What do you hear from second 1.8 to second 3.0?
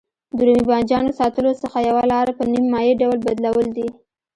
یوه لاره په نیم مایع